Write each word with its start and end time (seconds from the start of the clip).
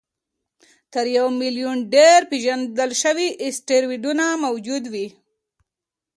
تر 0.93 1.05
یو 1.17 1.27
میلیون 1.41 1.77
ډېر 1.95 2.19
پېژندل 2.31 2.91
شوي 3.03 3.27
اسټروېډونه 3.45 4.25
موجود 4.43 4.83
دي. 4.93 5.07